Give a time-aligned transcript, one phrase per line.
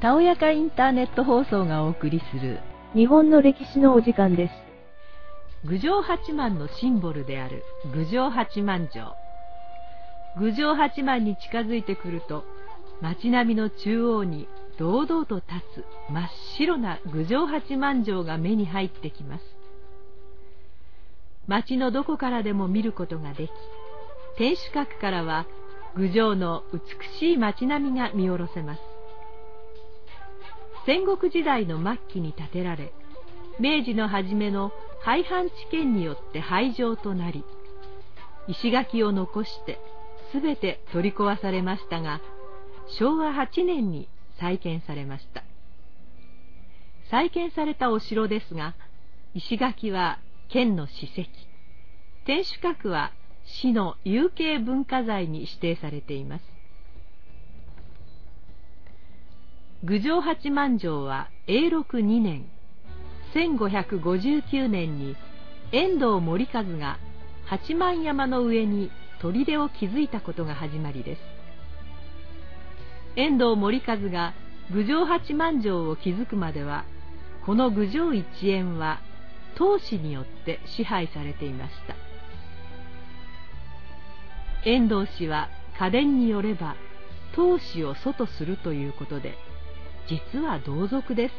[0.00, 2.60] たおやかインターネット放送がお送りする
[2.94, 4.64] 日本の歴史のお時間です。
[5.66, 9.14] 郡上八幡のシンボルである郡上八幡城
[10.38, 12.44] 郡上八幡に近づいてくると
[13.00, 14.46] 街並みの中央に
[14.78, 19.44] 堂々と立つ真っ白な郡上八幡城が目に入ってきます
[21.46, 23.50] 街のどこからでも見ることができ
[24.36, 25.46] 天守閣からは
[25.96, 26.80] 郡上の美
[27.18, 28.80] しい街並みが見下ろせます。
[30.86, 32.92] 戦国時代の末期に建てられ
[33.58, 37.44] 明治の初めの廃藩置県によって廃城となり
[38.48, 39.78] 石垣を残して
[40.32, 42.20] 全て取り壊されましたが
[42.98, 45.44] 昭和8年に再建されました。
[47.10, 48.74] 再建されたお城ですが
[49.34, 51.30] 石垣は県の史跡。
[52.26, 53.12] 天守閣は
[53.46, 56.42] 市の有形文化財に指定されています。
[59.84, 62.46] 郡上八幡城は永禄2年
[63.34, 65.16] 1559年に
[65.72, 66.98] 遠藤盛和が
[67.44, 71.22] 八幡山の上に砦を築いたことが始まりです。
[73.16, 74.34] 遠藤盛和が
[74.70, 76.84] 郡上八幡城を築くまでは
[77.44, 79.00] この郡上一円は
[79.56, 81.94] 当氏によって支配されていました。
[84.64, 85.48] 遠藤氏は
[85.78, 86.76] 家電によれば
[87.34, 89.36] 当氏を祖とするということで
[90.08, 91.34] 実は同族です。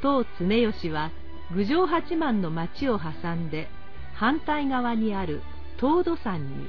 [0.00, 1.10] 当常吉は
[1.52, 3.68] 郡上八幡の町を挟んで
[4.14, 5.42] 反対側にある
[5.80, 6.68] 東土山に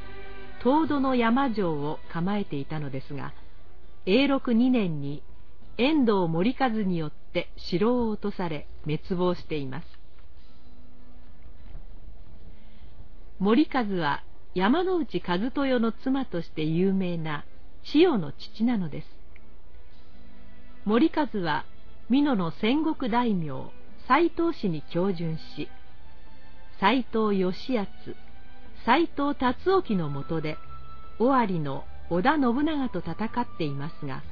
[0.63, 3.33] 東土の山城を構えていたのですが
[4.05, 5.21] 永禄2年に
[5.77, 9.98] 遠藤盛和によって城を落とされ滅亡しています。
[13.39, 14.23] 盛和は
[14.53, 17.45] 山内和豊の妻として有名な
[17.83, 19.19] 千代の父なのです。
[20.85, 21.65] 森和は
[22.09, 23.71] 美濃の戦国大名
[24.07, 25.69] 斎藤氏に恭順し
[26.79, 27.87] 斎藤義康
[28.85, 30.57] 斎藤達興のもとで
[31.19, 34.23] 尾張の織田信長と戦っていますが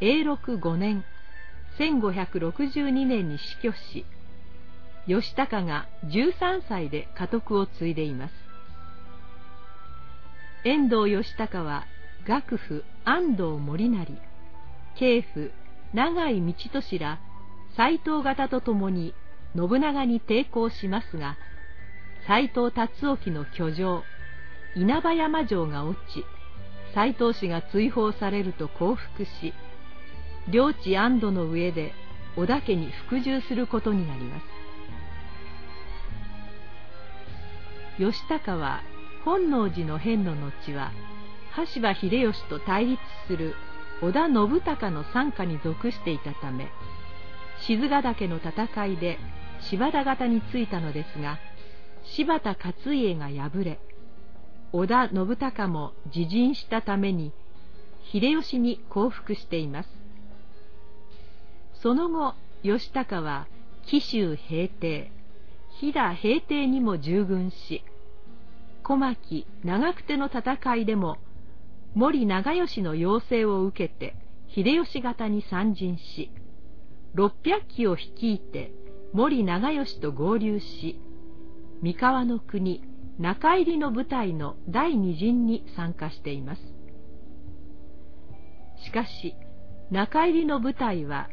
[0.00, 1.04] 永禄5年
[1.78, 4.04] 1562年に死去し
[5.06, 8.34] 義高が13歳で家督を継いでいます。
[10.64, 11.86] 遠藤義高は
[12.26, 14.06] 楽府安藤森成
[14.94, 15.52] 慶府
[15.94, 17.18] 長井道俊ら
[17.76, 19.14] 斎藤方と共に
[19.56, 21.38] 信長に抵抗しますが
[22.26, 24.04] 斎藤達興の居城
[24.76, 26.24] 稲葉山城が落ち
[26.94, 29.54] 斎藤氏が追放されると降伏し
[30.50, 31.92] 領地安堵の上で
[32.36, 34.59] 織田家に服従することになります。
[38.00, 38.80] 義高は
[39.26, 40.90] 本能寺の変の後は
[41.50, 43.54] 羽柴秀吉と対立する
[44.00, 46.70] 織田信孝の傘下に属していたため
[47.66, 49.18] 静ヶ岳の戦いで
[49.68, 51.38] 柴田方についたのですが
[52.02, 53.78] 柴田勝家が敗れ
[54.72, 57.34] 織田信孝も自陣したために
[58.12, 59.88] 秀吉に降伏しています。
[61.82, 63.46] その後義高は
[63.84, 65.12] 紀州平定
[65.80, 67.84] 飛騨平定にも従軍し
[68.90, 71.18] 小牧長久手の戦いでも
[71.94, 74.16] 森長吉の要請を受けて
[74.48, 76.32] 秀吉方に参陣し
[77.14, 77.30] 600
[77.68, 78.72] 騎を率いて
[79.12, 80.98] 森長吉と合流し
[81.82, 82.82] 三河の国
[83.20, 86.62] 中入りの部隊の第二陣に参加しています。
[88.84, 89.36] しかし
[89.92, 91.28] 中入りの部隊は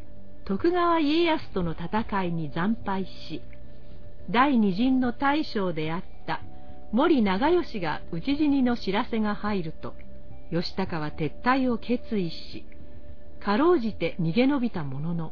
[0.46, 3.42] 徳川家康との戦いに惨敗し
[4.30, 6.17] 第二陣の大将であった
[6.92, 9.94] 森長吉が討ち死にの知らせが入ると
[10.50, 12.66] 義高は撤退を決意し
[13.40, 15.32] かろうじて逃げ延びたものの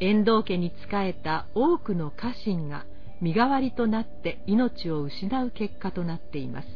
[0.00, 2.84] 遠藤家に仕えた多くの家臣が
[3.20, 6.68] 身代わりとなって命を失う結果となっています。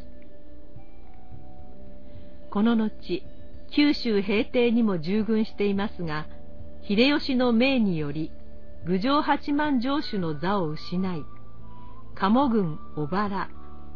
[2.49, 3.23] この後
[3.71, 6.27] 九州平定にも従軍していますが
[6.81, 8.31] 秀吉の命により
[8.85, 11.23] 郡上八幡城主の座を失い
[12.15, 13.49] 鴨郡小原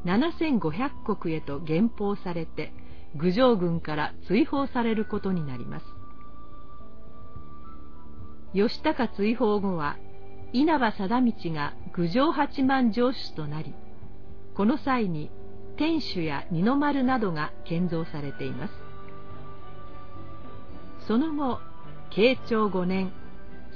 [0.06, 0.92] 7500
[1.28, 2.74] 石へと減封されて
[3.16, 5.86] 郡上軍から追放されることになります。
[8.54, 9.98] 義高追放後は
[10.52, 13.74] 稲葉貞道が郡上八幡城主となり
[14.56, 15.32] この際に
[15.78, 18.74] 天守や二の丸などが建造されています。
[21.08, 21.60] その後
[22.12, 23.12] 慶長5年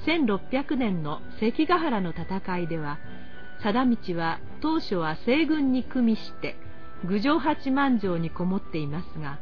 [0.05, 2.99] 1600年の関ヶ原の戦いでは
[3.63, 6.55] 貞道は当初は西軍に組みして
[7.05, 9.39] 郡上八幡城にこもっていますが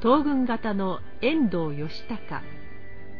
[0.00, 2.42] 東軍型の遠藤義孝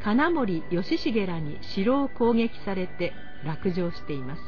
[0.02, 3.12] 金森義重らに城を攻撃されて
[3.44, 4.42] 落城しています。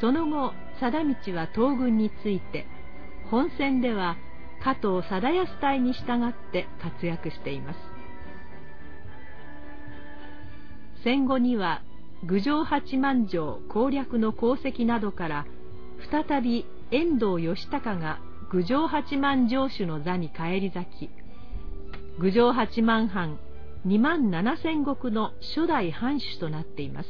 [0.00, 2.66] その後貞道は東軍について
[3.30, 4.16] 本戦では
[4.62, 7.78] 加藤貞康隊に従って活躍しています。
[11.04, 11.82] 戦後には
[12.26, 15.46] 郡上八幡城攻略の功績などから
[16.10, 18.18] 再び遠藤義孝が
[18.50, 21.10] 郡上八幡城主の座に返り咲き
[22.18, 23.38] 郡上八幡藩
[23.86, 27.08] 2万7千石の初代藩主となっています。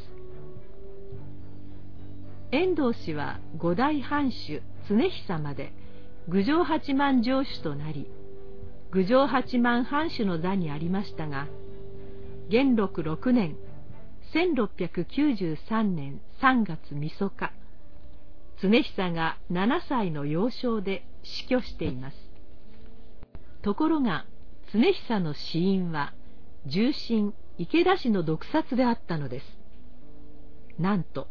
[2.51, 5.73] 遠藤氏は五代藩主常久まで
[6.27, 8.09] 郡上八幡城主となり
[8.91, 11.47] 郡上八幡藩主の座にありましたが
[12.49, 13.57] 元禄6年
[14.33, 17.53] 1693年3月みそか
[18.61, 22.17] 常久が7歳の幼少で死去しています。
[23.61, 24.25] ところが
[24.71, 26.13] 常久の死因は
[26.65, 29.45] 重臣池田氏の毒殺であったのです。
[30.79, 31.27] なんと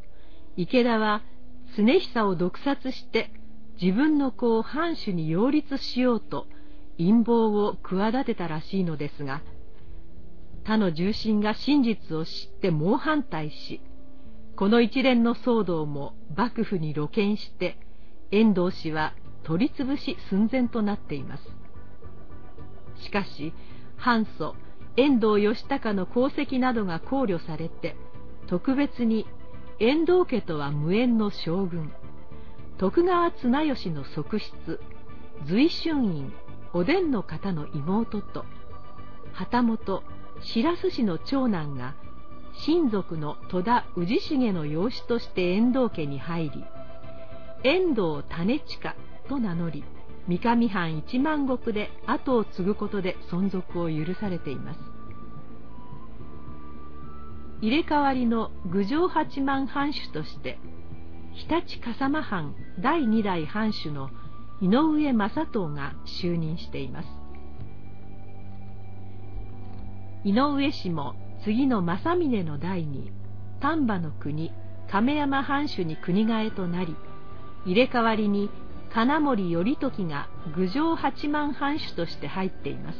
[0.56, 1.22] 池田は
[1.76, 3.30] 常久を毒殺して
[3.80, 6.46] 自分の子を藩主に擁立しようと
[6.96, 9.42] 陰謀を企てたらしいのですが
[10.64, 13.80] 他の重臣が真実を知って猛反対し
[14.56, 17.76] この一連の騒動も幕府に露見して
[18.30, 21.64] 遠藤氏は取り潰し寸前となっています。
[22.96, 23.52] しかし
[23.96, 24.54] 藩祖
[24.96, 27.96] 遠藤義孝の功績などが考慮されて
[28.46, 29.26] 特別に
[29.78, 31.92] 遠藤家とは無縁の将軍
[32.78, 34.80] 徳川綱吉の側室
[35.46, 36.32] 随春院
[36.72, 38.44] おでんの方の妹と
[39.32, 40.02] 旗本
[40.52, 41.94] 白洲氏の長男が
[42.66, 46.64] 親族の戸田氏重の養子として遠藤家に入り
[47.64, 48.94] 遠藤種親
[49.28, 49.84] と名乗り
[50.28, 54.80] 三上藩一万石で後を継ぐことで存続を許されています。
[57.60, 60.58] 入れ替わりの郡上八幡藩主として
[61.32, 64.10] 日立笠間藩第二代藩主の
[64.60, 67.23] 井上正藤が就任しています。
[70.24, 73.12] 井上氏も次の正峰の代に
[73.60, 74.52] 丹波の国
[74.90, 76.96] 亀山藩主に国替えとなり
[77.66, 78.50] 入れ替わりに
[78.92, 82.98] 金森頼時が郡上八幡藩主として入っています。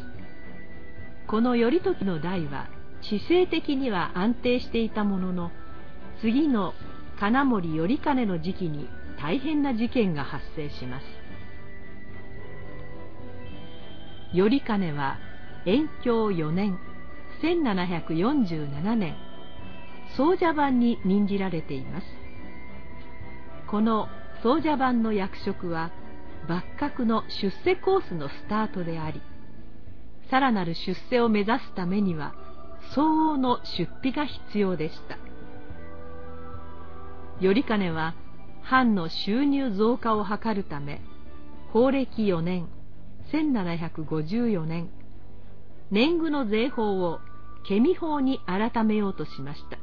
[1.26, 2.68] この頼時の代は
[3.00, 5.50] 地政的には安定していたものの
[6.20, 6.74] 次の
[7.18, 8.88] 金森頼兼の時期に
[9.18, 11.06] 大変な事件が発生します。
[14.34, 15.18] 頼兼は
[15.64, 16.78] 延享4年
[17.44, 19.14] 1747年
[20.16, 22.06] 総社番に任じられています。
[23.70, 24.08] この
[24.42, 25.90] 総社番の役職は
[26.48, 29.20] 幕閣の出世コースのスタートであり
[30.30, 32.34] さらなる出世を目指すためには
[32.94, 35.18] 相応の出費が必要でした。
[37.40, 38.14] 頼兼は
[38.62, 41.02] 藩の収入増加を図るため
[41.72, 42.68] 法暦4年
[43.32, 44.88] 1754年
[45.90, 47.20] 年貢の税法を
[47.66, 49.78] ケミ法に改めようとしました。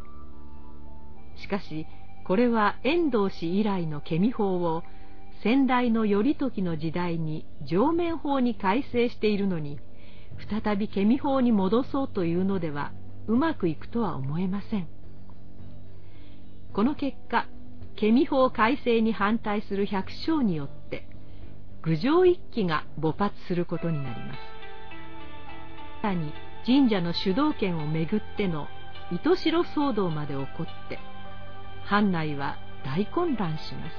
[1.41, 1.87] しかし
[2.23, 4.83] これは遠藤氏以来のケミ法を
[5.43, 9.79] 先代の頼時の時代に上面法に改正しているのに
[10.49, 12.91] 再びケミ法に戻そうというのでは
[13.27, 14.87] うまくいくとは思えません。
[16.73, 17.47] この結果
[17.95, 21.07] ケミ法改正に反対する百姓によって
[21.81, 24.37] 郡上一揆が勃発することになります。
[26.01, 26.31] さらに
[26.65, 28.67] 神社の主導権をめぐっての
[29.11, 30.99] 糸代騒動まで起こって
[31.85, 33.95] 藩内は大混乱します。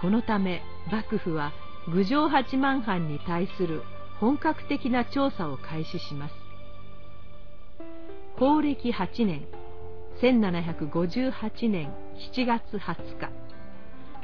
[0.00, 1.52] このため幕府は
[1.86, 3.82] 郡上八幡藩に対する
[4.18, 6.34] 本格的な調査を開始します。
[8.38, 9.46] 公暦8年
[10.22, 11.92] 1758年
[12.32, 13.30] 7月20日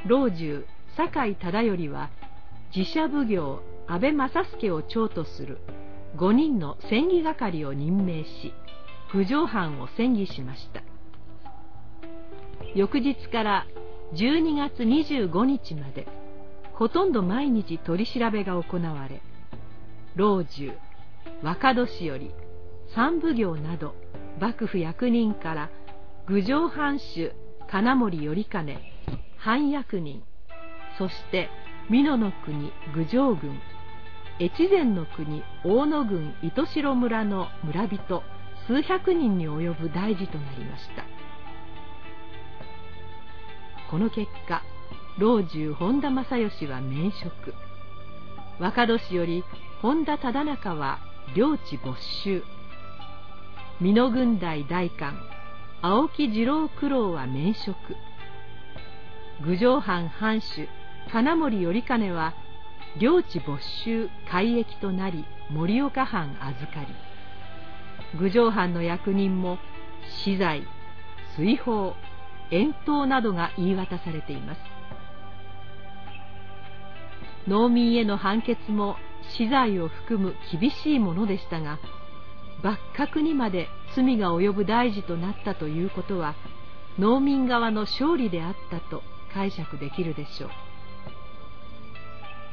[0.05, 2.09] 老中酒井忠頼は
[2.75, 5.59] 自社奉行安倍正助を長とする
[6.17, 8.53] 5人の戦議係を任命し
[9.11, 10.83] 郡上藩を戦議しました。
[12.75, 13.65] 翌日から
[14.13, 16.07] 12月25日まで
[16.73, 19.21] ほとんど毎日取り調べが行われ
[20.15, 20.71] 老中
[21.41, 22.31] 若年寄
[22.95, 23.95] 三奉行など
[24.39, 25.69] 幕府役人から
[26.27, 27.33] 郡上藩主
[27.69, 28.79] 金森頼兼
[29.37, 30.23] 藩役人
[30.97, 31.49] そして
[31.89, 33.59] 美濃の国郡上郡
[34.39, 38.21] 越前の国大野郡糸代村の村人
[38.67, 41.05] 数百人に及ぶ大事となりました。
[43.89, 44.61] この結果
[45.17, 47.55] 老中本田正義は免職。
[48.59, 49.43] 若年より
[49.81, 50.99] 本田忠中は
[51.35, 52.43] 領地没収。
[53.81, 55.17] 美濃軍大大官
[55.81, 57.75] 青木次郎九郎は免職。
[59.41, 60.67] 郡上藩藩主
[61.11, 62.35] 金森頼兼は
[62.99, 66.87] 領地没収改易となり盛岡藩預かり。
[68.19, 69.57] 郡上藩の役人も
[70.23, 70.63] 死罪
[71.35, 71.93] 追放
[72.51, 74.61] 遠投などが言い渡されています。
[77.47, 78.97] 農民への判決も
[79.35, 81.79] 死罪を含む厳しいものでしたが
[82.63, 86.35] 幕閣にまで罪が及ぶ大事となったということは
[86.99, 89.01] 農民側の勝利であったと
[89.33, 90.49] 解釈できるでしょう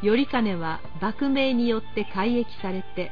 [0.04, 3.10] 頼兼は幕命によって改易されて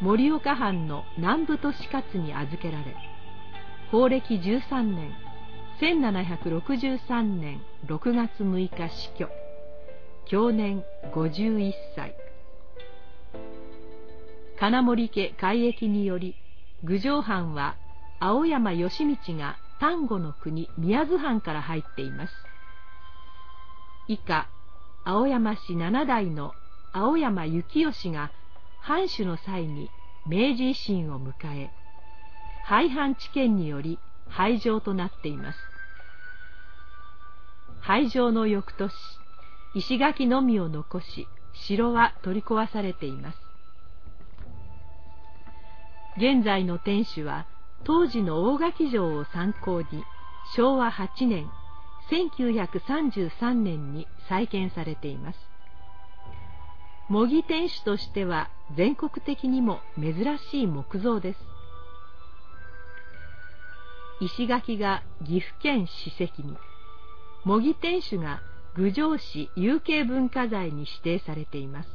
[0.00, 2.94] 盛岡藩の南部都市勝に預けられ
[3.90, 5.12] 法暦13年
[5.80, 9.28] 1763年6月6日死去
[10.30, 12.14] 享年51歳
[14.60, 16.36] 金森家改易により
[16.84, 17.76] 郡上藩は
[18.20, 22.32] 青山義道が丹後の国宮津藩から入っています
[24.06, 24.48] 以下
[25.10, 26.54] 青山市七代の
[26.92, 28.30] 青山幸義が
[28.78, 29.90] 藩主の際に
[30.26, 31.70] 明治維新を迎え
[32.62, 33.98] 廃藩置県により
[34.28, 35.58] 廃城となっています。
[37.80, 38.92] 廃城の翌年
[39.74, 43.38] 石垣のみを残し城は取り壊されています。
[46.18, 47.46] 現在の天守は
[47.84, 50.04] 当時の大垣城を参考に
[50.54, 51.50] 昭和8年
[52.10, 55.38] 1933年に再建されています。
[57.08, 61.38] 模擬天守としては全国的にも珍しい木造です。
[64.20, 66.56] 石垣が岐阜県史跡に。
[67.44, 68.42] 模擬天守が
[68.74, 71.88] 郡上市有形文化財に指定されています。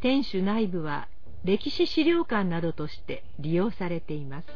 [0.00, 1.08] 天守内部は
[1.44, 4.48] 歴史資料館などとして利用されています。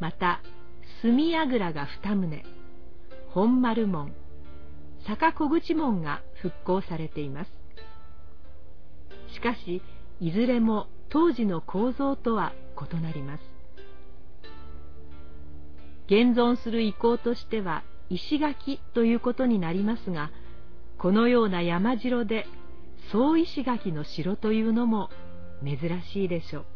[0.00, 0.40] また
[1.04, 2.42] 墨櫓が2棟。
[3.28, 4.14] 本丸門。
[5.06, 7.50] 坂小口門が復興されています。
[9.34, 9.82] しかし
[10.18, 12.54] いずれも当時の構造とは
[12.90, 13.42] 異なります。
[16.06, 20.30] 現存する意向としては石垣ということになりますが
[20.96, 22.46] このような山城で
[23.12, 25.10] 総石垣の城というのも
[25.62, 26.73] 珍しいでしょう。